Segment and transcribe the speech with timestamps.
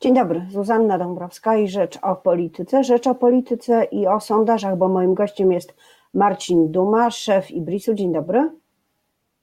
[0.00, 2.84] Dzień dobry, Zuzanna Dąbrowska i Rzecz o Polityce.
[2.84, 5.74] Rzecz o Polityce i o sondażach, bo moim gościem jest
[6.14, 7.94] Marcin Duma, szef Ibrisu.
[7.94, 8.50] Dzień dobry.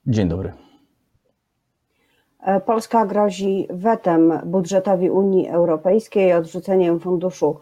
[0.06, 0.52] Dzień dobry.
[2.40, 7.60] E, Polska grozi wetem budżetowi Unii Europejskiej, odrzuceniem funduszu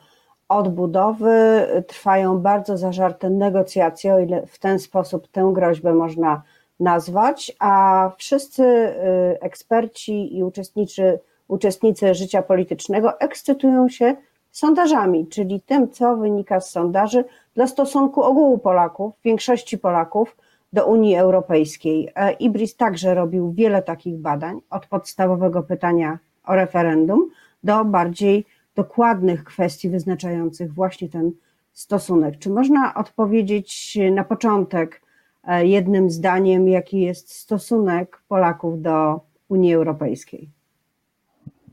[0.49, 1.67] odbudowy.
[1.87, 6.43] Trwają bardzo zażarte negocjacje, o ile w ten sposób tę groźbę można
[6.81, 8.95] nazwać, a wszyscy y,
[9.41, 11.19] eksperci i uczestniczy
[11.49, 14.17] uczestnicy życia politycznego ekscytują się
[14.51, 20.37] sondażami, czyli tym, co wynika z sondaży dla stosunku ogółu Polaków, większości Polaków
[20.73, 22.09] do Unii Europejskiej.
[22.15, 27.31] E, Ibris także robił wiele takich badań, od podstawowego pytania o referendum
[27.65, 31.33] do bardziej dokładnych kwestii wyznaczających właśnie ten
[31.73, 32.39] stosunek.
[32.39, 35.03] Czy można odpowiedzieć na początek
[35.45, 40.56] e, jednym zdaniem, jaki jest stosunek Polaków do Unii Europejskiej?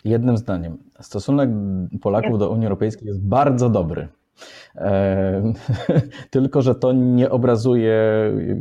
[0.05, 1.49] Jednym zdaniem, stosunek
[2.01, 4.07] Polaków do Unii Europejskiej jest bardzo dobry.
[4.75, 5.53] E,
[6.29, 8.01] tylko, że to nie obrazuje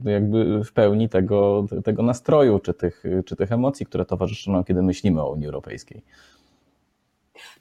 [0.04, 4.82] jakby w pełni tego, tego nastroju czy tych, czy tych emocji, które towarzyszą nam, kiedy
[4.82, 6.02] myślimy o Unii Europejskiej.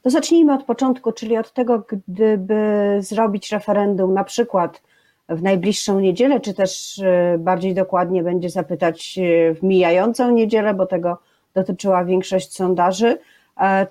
[0.01, 4.81] To zacznijmy od początku, czyli od tego, gdyby zrobić referendum na przykład
[5.29, 10.85] w najbliższą niedzielę, czy też e, bardziej dokładnie będzie zapytać e, w mijającą niedzielę, bo
[10.85, 11.17] tego
[11.53, 13.17] dotyczyła większość sondaży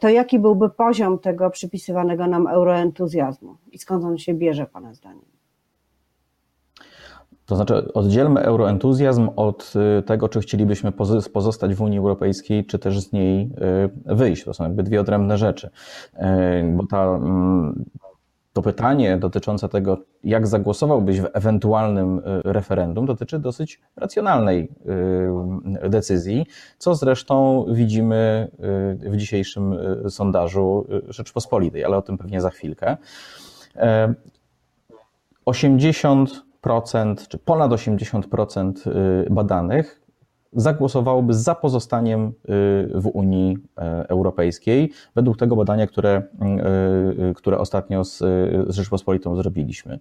[0.00, 5.30] to jaki byłby poziom tego przypisywanego nam euroentuzjazmu i skąd on się bierze, Pana zdaniem?
[7.50, 10.92] To znaczy, oddzielmy euroentuzjazm od y, tego, czy chcielibyśmy
[11.32, 13.50] pozostać w Unii Europejskiej, czy też z niej
[14.08, 14.44] y, wyjść.
[14.44, 15.70] To są jakby dwie odrębne rzeczy.
[16.14, 17.84] E, bo ta mm,
[18.60, 24.70] to pytanie dotyczące tego, jak zagłosowałbyś w ewentualnym y, referendum, dotyczy dosyć racjonalnej
[25.84, 26.46] y, decyzji,
[26.78, 28.50] co zresztą widzimy
[29.04, 29.76] y, w dzisiejszym
[30.08, 32.96] sondażu Rzeczpospolitej, ale o tym pewnie za chwilkę.
[35.46, 38.72] 80% czy ponad 80%
[39.30, 40.00] badanych
[40.52, 42.32] zagłosowałoby za pozostaniem y,
[42.94, 48.18] w Unii e, Europejskiej, według tego badania, które, y, y, które ostatnio z,
[48.68, 49.98] z Rzeczpospolitą zrobiliśmy.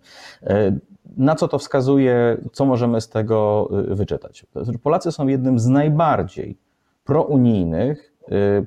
[1.17, 4.45] Na co to wskazuje, co możemy z tego wyczytać?
[4.83, 6.57] Polacy są jednym z najbardziej
[7.03, 8.18] prounijnych Y,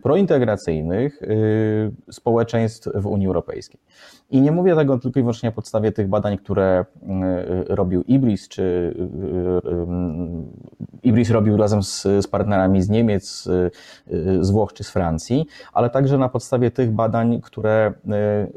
[0.02, 3.80] prointegracyjnych y, społeczeństw w Unii Europejskiej.
[4.30, 8.48] I nie mówię tego tylko i wyłącznie na podstawie tych badań, które y, robił Ibris,
[8.48, 8.94] czy
[11.02, 13.48] Ibris robił razem z, z partnerami z Niemiec,
[14.40, 17.92] z Włoch czy z Francji, ale także na podstawie tych badań, które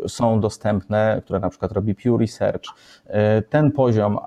[0.07, 2.65] są dostępne, które na przykład robi Pew Research.
[3.49, 4.17] Ten poziom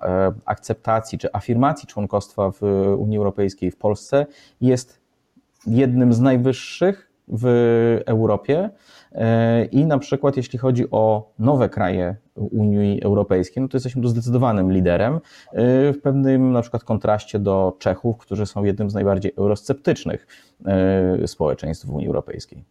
[0.44, 2.62] akceptacji czy afirmacji członkostwa w
[2.98, 4.26] Unii Europejskiej w Polsce
[4.60, 4.97] jest
[5.68, 7.46] jednym z najwyższych w
[8.06, 8.70] Europie.
[9.12, 14.08] E, I na przykład, jeśli chodzi o nowe kraje Unii Europejskiej, no to jesteśmy tu
[14.08, 15.20] zdecydowanym liderem, e,
[15.92, 20.26] w pewnym na przykład kontraście do Czechów, którzy są jednym z najbardziej eurosceptycznych
[20.66, 22.64] e, społeczeństw w Unii Europejskiej.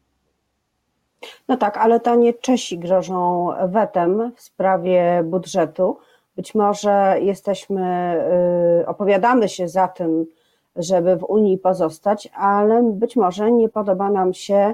[1.48, 5.98] No tak, ale to nie Czesi grożą wetem w sprawie budżetu.
[6.36, 8.18] Być może jesteśmy,
[8.86, 10.26] opowiadamy się za tym,
[10.78, 14.74] żeby w Unii pozostać, ale być może nie podoba nam się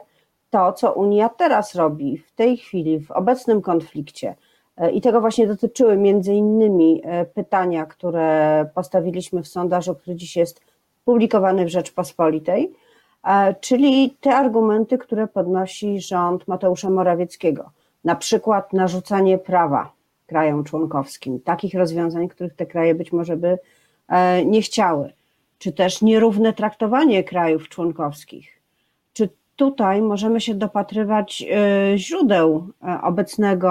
[0.50, 4.36] to, co Unia teraz robi, w tej chwili, w obecnym konflikcie.
[4.78, 10.36] E, I tego właśnie dotyczyły między innymi e, pytania, które postawiliśmy w sondażu, który dziś
[10.36, 10.62] jest
[11.06, 12.74] publikowany w Rzeczpospolitej,
[13.24, 17.72] e, czyli te argumenty, które podnosi rząd Mateusza Morawieckiego,
[18.04, 19.92] na przykład narzucanie prawa
[20.28, 23.58] krajom członkowskim, takich rozwiązań, których te kraje być może by
[24.46, 25.14] nie chciały
[25.64, 28.62] czy też nierówne traktowanie krajów członkowskich.
[29.14, 33.70] Czy tutaj możemy się dopatrywać e, źródeł e, obecnego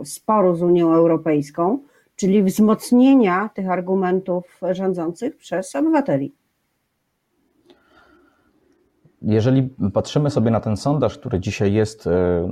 [0.00, 1.78] e, sporu z Unią Europejską,
[2.16, 6.32] czyli wzmocnienia tych argumentów rządzących przez obywateli?
[9.24, 9.62] Jeżeli
[9.92, 12.46] patrzymy sobie na ten sondaż, który dzisiaj jest e, e,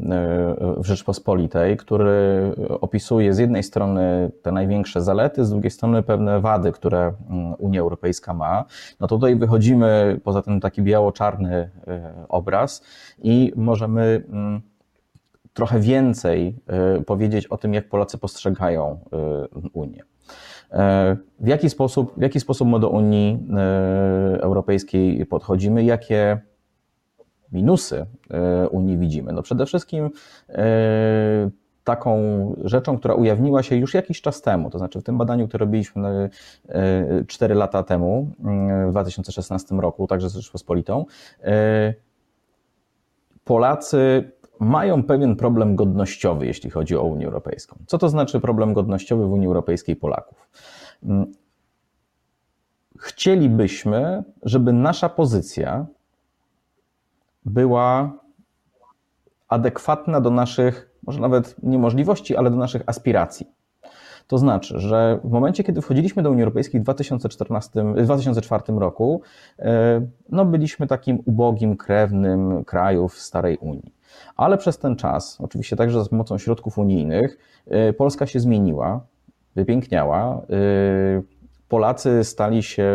[0.76, 6.72] w Rzeczpospolitej, który opisuje z jednej strony te największe zalety, z drugiej strony pewne wady,
[6.72, 8.64] które mm, Unia Europejska ma,
[9.00, 12.82] no to tutaj wychodzimy poza ten taki biało-czarny e, obraz
[13.23, 14.61] i możemy mm,
[15.52, 16.56] trochę więcej
[17.06, 18.99] powiedzieć o tym, jak Polacy postrzegają
[19.73, 20.02] Unię.
[21.40, 23.46] W jaki sposób, w jaki sposób my do Unii
[24.40, 26.40] Europejskiej podchodzimy, jakie
[27.52, 29.32] minusy e, Unii widzimy?
[29.32, 30.11] No przede wszystkim
[30.49, 31.50] e,
[31.85, 32.17] taką
[32.64, 36.31] rzeczą, która ujawniła się już jakiś czas temu, to znaczy w tym badaniu, które robiliśmy
[37.26, 38.31] 4 e, lata temu,
[38.88, 41.05] w 2016 roku, także z Rzeczpospolitą,
[43.44, 47.79] Polacy mają pewien problem godnościowy, jeśli chodzi o Unię Europejską.
[47.87, 50.49] Co to znaczy problem godnościowy w Unii Europejskiej Polaków?
[51.02, 51.32] Mm,
[52.99, 55.87] chcielibyśmy, żeby nasza pozycja
[57.44, 58.12] była
[59.48, 63.46] adekwatna do naszych, może nawet niemożliwości, ale do naszych aspiracji.
[64.26, 69.22] To znaczy, że w momencie, kiedy wchodziliśmy do Unii Europejskiej w 2014, 2004 roku,
[69.58, 73.94] e, no byliśmy takim ubogim, krewnym krajów starej Unii.
[74.37, 79.00] Ale przez ten czas, oczywiście także za pomocą środków unijnych, e, Polska się zmieniła,
[79.56, 80.34] wypiękniała.
[80.34, 81.22] E,
[81.69, 82.92] Polacy stali się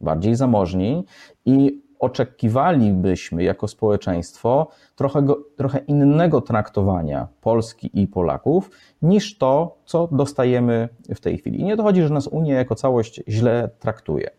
[0.00, 1.04] bardziej zamożni
[1.44, 8.70] i oczekiwalibyśmy jako społeczeństwo trochę, trochę innego traktowania Polski i Polaków
[9.02, 11.60] niż to, co dostajemy w tej chwili.
[11.60, 14.30] I nie dochodzi, że nas Unia jako całość źle traktuje,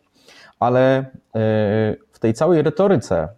[0.59, 1.05] ale e,
[2.11, 3.29] w tej całej retoryce e,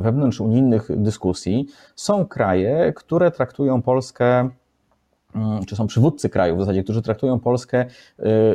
[0.00, 1.66] wewnątrz unijnych dyskusji
[1.96, 4.50] są kraje, które traktują Polskę
[5.34, 7.86] mm, czy są przywódcy krajów w zasadzie, którzy traktują Polskę e,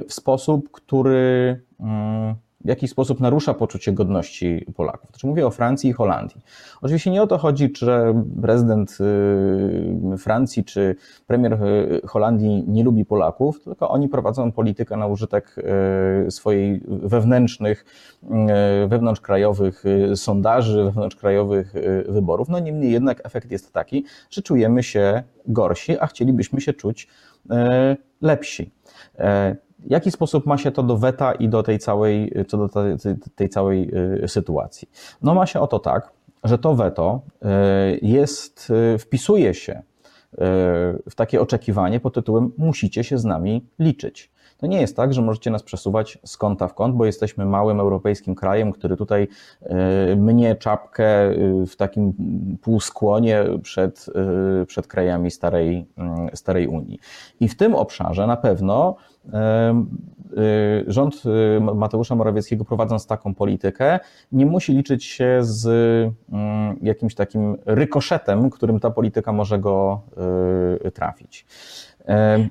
[0.07, 2.35] w sposób, który mm,
[2.65, 5.09] w jakiś sposób narusza poczucie godności Polaków.
[5.09, 6.42] Znaczy mówię o Francji i Holandii.
[6.81, 8.98] Oczywiście nie o to chodzi, że prezydent
[10.13, 10.95] y, Francji czy
[11.27, 15.56] premier y, Holandii nie lubi Polaków, tylko oni prowadzą politykę na użytek
[16.27, 17.86] y, swojej wewnętrznych,
[18.88, 19.83] wewnątrzkrajowych
[20.15, 21.74] sondaży, wewnątrzkrajowych
[22.10, 22.50] wyborów.
[22.50, 27.07] No niemniej jednak efekt jest taki, że czujemy się gorsi, a chcielibyśmy się czuć
[28.21, 28.71] lepsi.
[29.79, 33.15] W jaki sposób ma się to do weta i do tej całej, co do tej,
[33.35, 33.91] tej całej
[34.24, 34.89] y, sytuacji?
[35.21, 36.12] No ma się o to tak,
[36.44, 37.47] że to weto y,
[38.01, 39.81] jest, y, wpisuje się
[41.09, 44.31] w takie oczekiwanie pod tytułem musicie się z nami liczyć.
[44.57, 47.80] To nie jest tak, że możecie nas przesuwać z kąta w kąt, bo jesteśmy małym
[47.80, 49.27] europejskim krajem, który tutaj
[50.18, 51.06] mnie czapkę
[51.68, 52.13] w takim
[52.62, 54.06] półskłonie przed,
[54.68, 55.86] przed krajami starej,
[56.33, 57.00] starej Unii.
[57.39, 58.95] I w tym obszarze na pewno
[60.88, 61.24] rząd
[61.75, 64.00] Mateusza Morawieckiego prowadząc taką politykę
[64.31, 65.68] nie musi liczyć się z
[66.31, 70.01] mm, jakimś takim rykoszetem, którym ta polityka może go
[70.94, 71.45] trafić.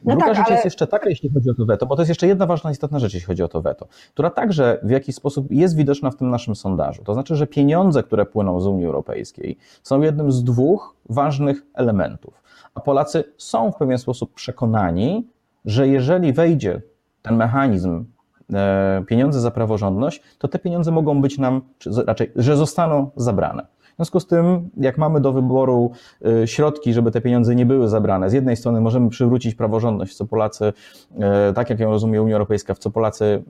[0.04, 0.54] No Druga tak, rzecz ale...
[0.54, 2.98] jest jeszcze taka, jeśli chodzi o to weto, bo to jest jeszcze jedna ważna, istotna
[2.98, 6.30] rzecz, jeśli chodzi o to weto, która także w jakiś sposób jest widoczna w tym
[6.30, 7.04] naszym sondażu.
[7.04, 12.42] To znaczy, że pieniądze, które płyną z Unii Europejskiej, są jednym z dwóch ważnych elementów.
[12.74, 15.28] A Polacy są w pewien sposób przekonani,
[15.64, 16.82] że jeżeli wejdzie
[17.22, 18.04] ten mechanizm
[18.52, 23.66] e, pieniądze za praworządność, to te pieniądze mogą być nam, czy raczej, że zostaną zabrane.
[23.96, 25.90] W związku z tym, jak mamy do wyboru
[26.42, 30.26] e, środki, żeby te pieniądze nie były zabrane, z jednej strony możemy przywrócić praworządność, co
[30.26, 30.72] Polacy,
[31.18, 33.42] e, tak jak ją rozumie Unia Europejska, w co Polacy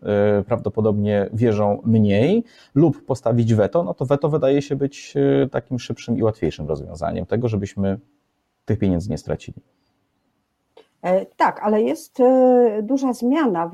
[0.46, 2.44] prawdopodobnie wierzą mniej,
[2.74, 5.14] lub postawić weto, no to weto wydaje się być
[5.50, 7.98] takim szybszym i łatwiejszym rozwiązaniem tego, żebyśmy
[8.64, 9.58] tych pieniędzy nie stracili.
[11.02, 12.18] E, tak, ale jest
[12.82, 13.70] duża zmiana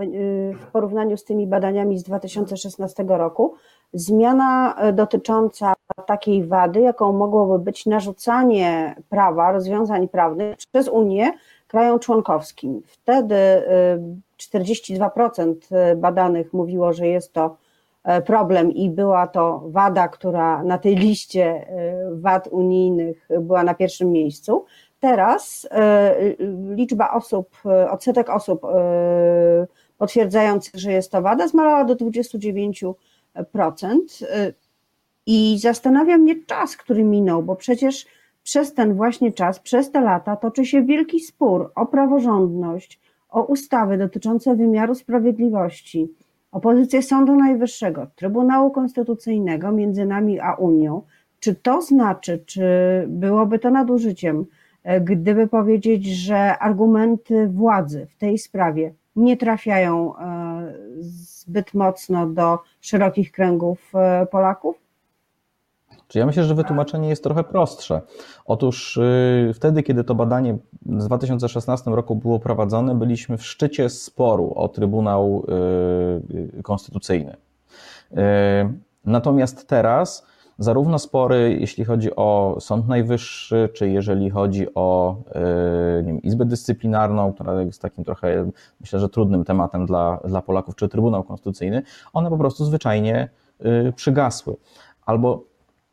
[0.61, 3.55] w porównaniu z tymi badaniami z 2016 roku.
[3.93, 5.75] Zmiana dotycząca
[6.07, 11.33] takiej wady, jaką mogłoby być narzucanie prawa, rozwiązań prawnych przez Unię
[11.69, 12.83] krajom członkowskim.
[12.87, 13.37] Wtedy
[14.39, 15.55] 42%
[15.97, 17.57] badanych mówiło, że jest to
[18.27, 21.67] problem i była to wada, która na tej liście
[22.13, 24.65] wad unijnych była na pierwszym miejscu.
[25.03, 26.15] Teraz e,
[26.75, 29.67] liczba osób, e, odsetek osób e,
[29.99, 32.95] potwierdzających, że jest to wada, zmalała do 29%.
[35.27, 38.07] I zastanawia mnie czas, który minął, bo przecież
[38.43, 43.99] przez ten właśnie czas, przez te lata toczy się wielki spór o praworządność, o ustawy
[43.99, 46.09] dotyczące wymiaru sprawiedliwości,
[46.53, 51.03] o pozycję Sądu Najwyższego, Trybunału Konstytucyjnego między nami a Unią.
[51.41, 52.63] Czy to znaczy, czy
[53.09, 54.47] byłoby to nadużyciem?
[54.83, 60.75] E, gdyby powiedzieć, że argumenty władzy w tej sprawie nie trafiają e,
[61.43, 64.77] zbyt mocno do szerokich kręgów e, Polaków?
[66.15, 68.01] Ja myślę, że wytłumaczenie jest trochę prostsze.
[68.45, 69.01] Otóż
[69.55, 75.47] wtedy, kiedy to badanie w 2016 roku było prowadzone, byliśmy w szczycie sporu o Trybunał
[76.63, 77.37] Konstytucyjny.
[79.05, 80.27] Natomiast teraz
[80.59, 87.33] zarówno spory, jeśli chodzi o Sąd Najwyższy, czy jeżeli chodzi o e, wiem, Izbę Dyscyplinarną,
[87.33, 91.83] która jest takim trochę, myślę, że trudnym tematem dla, dla Polaków, czy Trybunał Konstytucyjny,
[92.13, 93.29] one po prostu zwyczajnie
[93.61, 94.57] e, przygasły.
[95.07, 95.45] Albo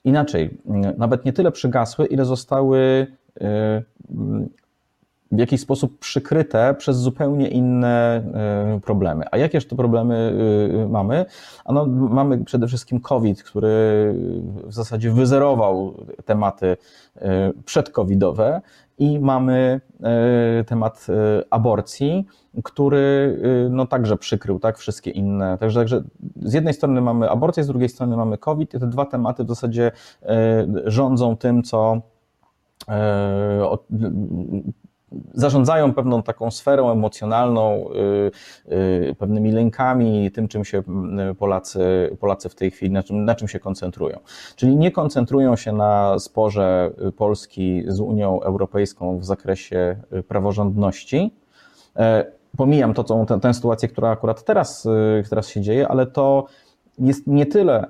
[0.03, 0.57] inaczej,
[0.97, 3.07] nawet nie tyle przygasły, ile zostały
[3.41, 3.83] e,
[5.31, 8.23] w jakiś sposób przykryte przez zupełnie inne
[8.83, 9.25] problemy.
[9.31, 10.33] A jakież to problemy
[10.89, 11.25] mamy?
[11.65, 13.69] Ano, mamy przede wszystkim COVID, który
[14.63, 15.93] w zasadzie wyzerował
[16.25, 16.77] tematy
[17.65, 18.61] przedcovidowe
[18.97, 19.81] i mamy
[20.67, 21.07] temat
[21.49, 22.25] aborcji,
[22.63, 23.37] który
[23.69, 25.57] no także przykrył tak wszystkie inne.
[25.57, 26.03] Także, także
[26.41, 29.47] z jednej strony mamy aborcję, z drugiej strony mamy COVID i te dwa tematy w
[29.47, 29.91] zasadzie
[30.85, 32.01] rządzą tym, co
[35.33, 37.89] zarządzają pewną taką sferą emocjonalną,
[38.67, 40.83] y, y, pewnymi lękami, tym, czym się
[41.31, 44.19] y, Polacy, Polacy w tej chwili, na czym, na czym się koncentrują.
[44.55, 49.95] Czyli nie koncentrują się na sporze Polski z Unią Europejską w zakresie
[50.27, 51.33] praworządności.
[51.95, 52.25] E,
[52.57, 54.87] pomijam to, co, tę, sytuację, która akurat teraz,
[55.29, 56.45] teraz się dzieje, ale to
[56.99, 57.85] jest nie tyle,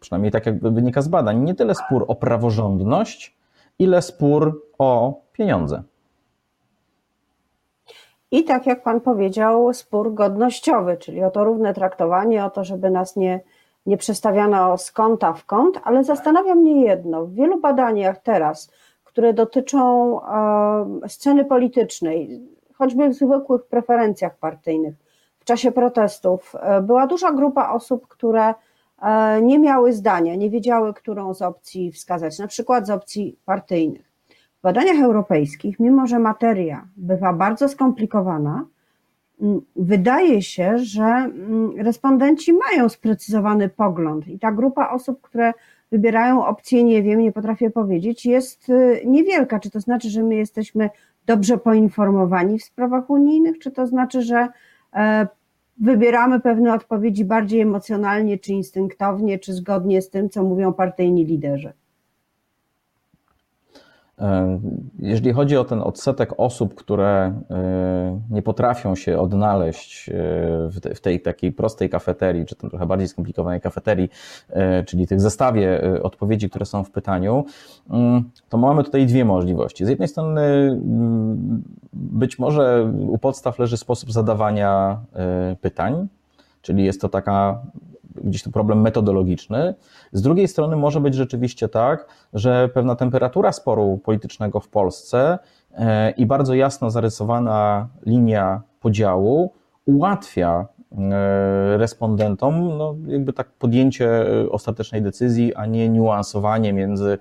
[0.00, 3.36] przynajmniej tak jak wynika z badań, nie tyle spór o praworządność,
[3.78, 5.82] ile spór o pieniądze.
[8.30, 12.90] I tak jak Pan powiedział, spór godnościowy, czyli o to równe traktowanie, o to, żeby
[12.90, 13.40] nas nie,
[13.86, 17.26] nie przestawiano z kąta w kąt, ale zastanawia mnie jedno.
[17.26, 18.70] W wielu badaniach teraz,
[19.04, 20.20] które dotyczą
[21.08, 22.40] sceny politycznej,
[22.74, 24.94] choćby w zwykłych preferencjach partyjnych,
[25.40, 28.54] w czasie protestów, e, była duża grupa osób, które
[29.02, 34.05] e, nie miały zdania, nie wiedziały, którą z opcji wskazać, na przykład z opcji partyjnych.
[34.66, 38.64] Badaniach europejskich, mimo że materia bywa bardzo skomplikowana,
[39.76, 41.30] wydaje się, że
[41.76, 45.52] respondenci mają sprecyzowany pogląd i ta grupa osób, które
[45.92, 49.60] wybierają opcję nie wiem, nie potrafię powiedzieć, jest y, niewielka.
[49.60, 50.90] Czy to znaczy, że my jesteśmy
[51.26, 54.48] dobrze poinformowani w sprawach unijnych, czy to znaczy, że
[54.94, 55.26] e,
[55.80, 61.72] wybieramy pewne odpowiedzi bardziej emocjonalnie, czy instynktownie, czy zgodnie z tym, co mówią partyjni liderzy?
[64.20, 64.60] E,
[64.98, 70.12] jeżeli chodzi o ten odsetek osób, które e, nie potrafią się odnaleźć e,
[70.94, 74.10] w tej takiej prostej kafeterii, czy tam trochę bardziej skomplikowanej kafeterii,
[74.86, 77.44] czyli tych zestawie odpowiedzi, które są w pytaniu,
[77.90, 79.86] mm, to mamy tutaj dwie możliwości.
[79.86, 85.00] Z jednej strony mm, być może u podstaw leży sposób zadawania
[85.60, 86.08] pytań,
[86.62, 87.62] czyli jest to taka
[88.24, 89.74] gdzieś to problem metodologiczny.
[90.12, 95.38] Z drugiej strony może być rzeczywiście tak, że pewna temperatura sporu politycznego w Polsce
[95.74, 99.52] e, i bardzo jasno zarysowana linia podziału
[99.86, 100.66] ułatwia
[101.76, 107.18] respondentom no, jakby tak podjęcie e, ostatecznej decyzji, a nie niuansowanie między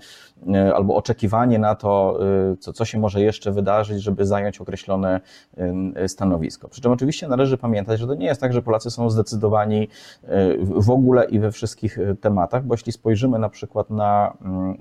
[0.53, 2.19] e, albo oczekiwanie na to,
[2.59, 5.21] co, co się może jeszcze wydarzyć, żeby zająć określone
[6.07, 6.69] stanowisko.
[6.69, 9.87] Przy czym oczywiście należy pamiętać, że to nie jest tak, że Polacy są zdecydowani
[10.59, 14.77] w ogóle i we wszystkich tematach, bo jeśli spojrzymy na przykład na mm,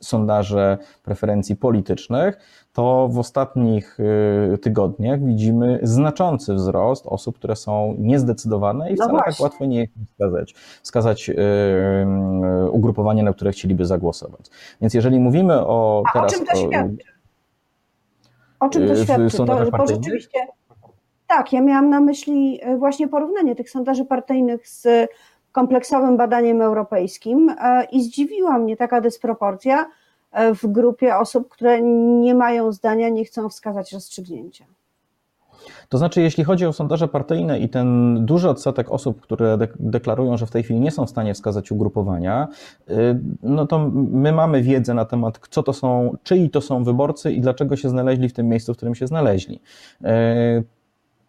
[0.00, 2.38] sondaże preferencji politycznych,
[2.72, 4.00] to w ostatnich
[4.54, 9.86] y, tygodniach widzimy znaczący wzrost osób, które są niezdecydowane i no wcale tak łatwo nie
[10.12, 11.34] wskazać, wskazać y,
[12.66, 14.46] y, ugrupowanie, na które chcieliby zagłosować.
[14.80, 16.32] Więc jeżeli mówimy o A teraz...
[16.32, 17.04] O czym to świadczy?
[18.60, 19.36] O czym to świadczy?
[19.36, 20.38] To, bo rzeczywiście...
[21.26, 24.86] Tak, ja miałam na myśli właśnie porównanie tych sondaży partyjnych z
[25.54, 29.86] kompleksowym badaniem europejskim e, i zdziwiła mnie taka dysproporcja
[30.32, 31.82] e, w grupie osób, które
[32.22, 34.64] nie mają zdania, nie chcą wskazać rozstrzygnięcia.
[35.88, 40.46] To znaczy, jeśli chodzi o sondaże partyjne i ten duży odsetek osób, które deklarują, że
[40.46, 42.48] w tej chwili nie są w stanie wskazać ugrupowania,
[42.90, 42.94] y,
[43.42, 47.40] no to my mamy wiedzę na temat, co to są, czyj to są wyborcy i
[47.40, 49.60] dlaczego się znaleźli w tym miejscu, w którym się znaleźli.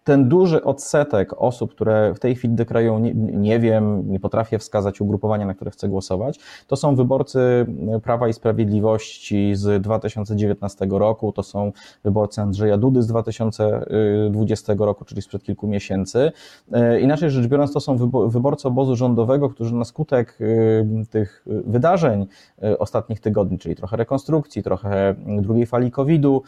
[0.05, 5.01] Ten duży odsetek osób, które w tej chwili deklarują, nie, nie, wiem, nie potrafię wskazać
[5.01, 7.65] ugrupowania, na które chcę głosować, to są wyborcy
[8.03, 11.71] Prawa i Sprawiedliwości z 2019 roku, to są
[12.03, 16.31] wyborcy Andrzeja Dudy z 2020 roku, czyli sprzed kilku miesięcy.
[16.71, 17.97] E, inaczej rzecz biorąc, to są
[18.29, 22.25] wyborcy obozu rządowego, którzy na skutek e, tych wydarzeń
[22.63, 26.43] e, ostatnich tygodni, czyli trochę rekonstrukcji, trochę drugiej fali COVID-u,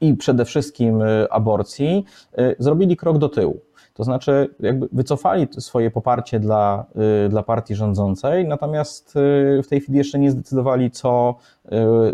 [0.00, 2.04] i przede wszystkim y, aborcji,
[2.38, 3.60] y, zrobili krok do tyłu.
[3.94, 6.84] To znaczy, jakby wycofali swoje poparcie dla,
[7.26, 9.14] y, dla partii rządzącej, natomiast
[9.62, 11.34] w tej chwili jeszcze nie zdecydowali, co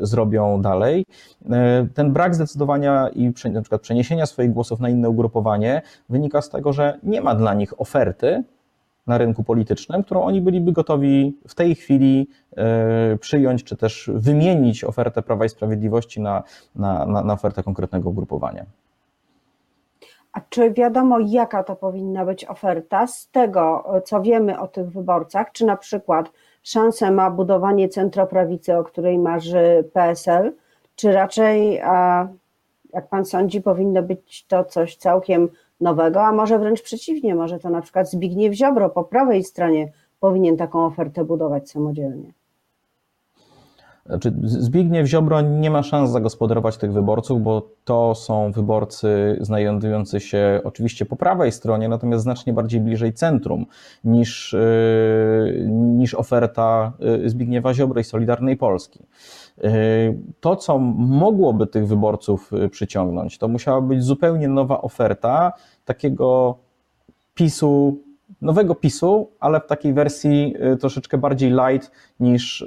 [0.03, 1.05] zrobią dalej.
[1.95, 6.73] Ten brak zdecydowania i na przykład przeniesienia swoich głosów na inne ugrupowanie wynika z tego,
[6.73, 8.45] że nie ma dla nich oferty,
[9.07, 14.85] na rynku politycznym, którą oni byliby gotowi w tej chwili e, przyjąć, czy też wymienić
[14.85, 16.43] ofertę Prawa i Sprawiedliwości na,
[16.75, 18.67] na, na, ofertę konkretnego ugrupowania.
[20.33, 25.53] A czy wiadomo, jaka to powinna być oferta z tego, co wiemy o tych wyborcach?
[25.53, 26.31] Czy na przykład
[26.63, 30.53] szansę ma budowanie centroprawicy, o której marzy PSL,
[30.97, 31.75] czy raczej,
[32.93, 35.49] jak pan sądzi, powinno być to coś całkiem
[35.81, 40.57] nowego, a może wręcz przeciwnie, może to na przykład Zbigniew Ziobro po prawej stronie powinien
[40.57, 42.33] taką ofertę budować samodzielnie.
[44.07, 50.61] Znaczy, Zbigniew Ziobro nie ma szans zagospodarować tych wyborców, bo to są wyborcy znajdujący się
[50.65, 53.67] oczywiście po prawej stronie, natomiast znacznie bardziej bliżej centrum
[54.05, 59.01] niż, yy, niż oferta yy, Zbigniewa Ziobro i Solidarnej Polski.
[59.63, 59.71] Yy,
[60.41, 65.53] to, co mogłoby tych wyborców przyciągnąć, to musiała być zupełnie nowa oferta
[65.85, 66.59] takiego
[67.35, 67.99] PiSu
[68.41, 72.65] nowego PiSu, ale w takiej wersji y, troszeczkę bardziej light niż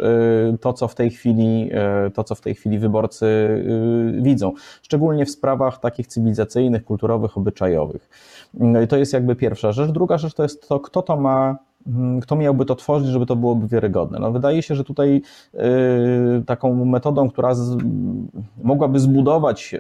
[0.61, 1.69] to, co w tej chwili,
[2.13, 3.27] to, co w tej chwili wyborcy
[4.21, 4.53] widzą.
[4.81, 8.09] Szczególnie w sprawach takich cywilizacyjnych, kulturowych, obyczajowych.
[8.89, 9.91] To jest jakby pierwsza rzecz.
[9.91, 11.57] Druga rzecz to jest to, kto to ma
[12.21, 14.19] kto miałby to tworzyć, żeby to byłoby wiarygodne.
[14.19, 15.21] No, wydaje się, że tutaj
[16.45, 17.77] taką metodą, która z,
[18.63, 19.75] mogłaby zbudować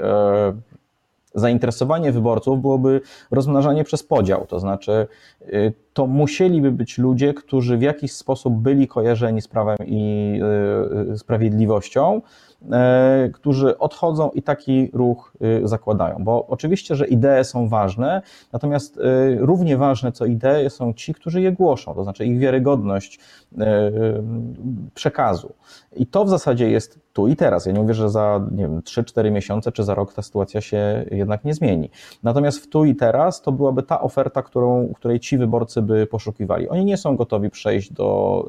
[1.35, 3.01] zainteresowanie wyborców byłoby
[3.31, 5.07] rozmnażanie przez podział, to znaczy
[5.41, 10.33] y, to musieliby być ludzie, którzy w jakiś sposób byli kojarzeni z prawem i
[11.07, 12.48] y, y, sprawiedliwością, E,
[13.33, 16.17] którzy odchodzą i taki ruch y, zakładają.
[16.19, 18.21] Bo oczywiście, że idee są ważne,
[18.53, 19.01] natomiast y,
[19.39, 23.19] równie ważne co idee są ci, którzy je głoszą, to znaczy ich wiarygodność
[23.51, 23.57] y,
[24.93, 25.53] przekazu.
[25.95, 27.65] I to w zasadzie jest tu i teraz.
[27.65, 31.05] Ja nie mówię, że za nie wiem, 3-4 miesiące czy za rok ta sytuacja się
[31.11, 31.89] jednak nie zmieni.
[32.23, 36.69] Natomiast w tu i teraz to byłaby ta oferta, którą, której ci wyborcy by poszukiwali.
[36.69, 38.45] Oni nie są gotowi przejść do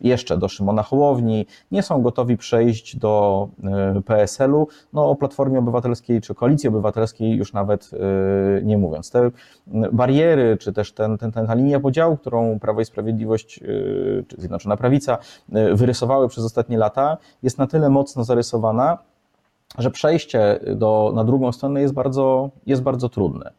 [0.00, 6.20] jeszcze do Szymona Hołowni, nie są gotowi przejść do e, PSL-u, no o Platformie Obywatelskiej
[6.20, 9.10] czy Koalicji Obywatelskiej już nawet e, nie mówiąc.
[9.10, 9.30] Te
[9.92, 13.66] bariery, czy też ten, ten, ta linia podziału, którą Prawo i Sprawiedliwość, e,
[14.28, 15.18] czy Zjednoczona Prawica
[15.74, 18.98] wyrysowały przez ostatnie lata, jest na tyle mocno zarysowana,
[19.78, 23.52] że przejście do, na drugą stronę jest bardzo, jest bardzo trudne.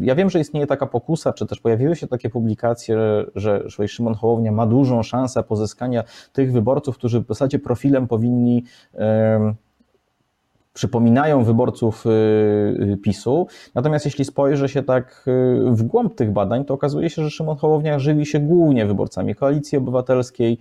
[0.00, 2.96] Ja wiem, że istnieje taka pokusa, czy też pojawiły się takie publikacje,
[3.34, 8.64] że, że Szymon Hołownia ma dużą szansę pozyskania tych wyborców, którzy w zasadzie profilem powinni
[10.78, 13.46] przypominają wyborców y, y, PiSu.
[13.74, 17.56] Natomiast jeśli spojrzy się tak y, w głąb tych badań, to okazuje się, że Szymon
[17.56, 20.58] Hołownia żywi się głównie wyborcami Koalicji Obywatelskiej,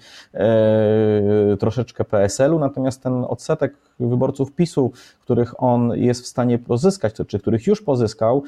[1.59, 7.67] troszeczkę PSL-u, natomiast ten odsetek wyborców PiSu, których on jest w stanie pozyskać, czy których
[7.67, 8.43] już pozyskał,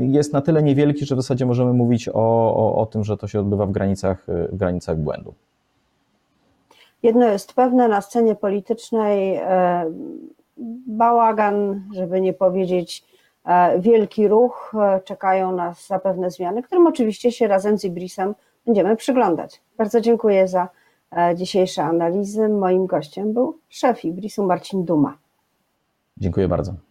[0.00, 2.12] jest na tyle niewielki, że w zasadzie możemy mówić o,
[2.56, 5.34] o, o tym, że to się odbywa w granicach, w granicach błędu.
[7.02, 9.40] Jedno jest pewne, na scenie politycznej
[10.86, 13.04] bałagan, żeby nie powiedzieć
[13.44, 14.72] e, wielki ruch.
[14.74, 18.34] E, czekają nas zapewne zmiany, którym oczywiście się razem z Ibrisem
[18.66, 19.62] będziemy przyglądać.
[19.78, 20.68] Bardzo dziękuję za
[21.16, 22.48] e, dzisiejsze analizy.
[22.48, 25.18] Moim gościem był szef Ibrisu Marcin Duma.
[26.16, 26.89] Dziękuję bardzo.